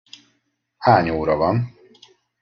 [0.77, 1.75] Hány óra van?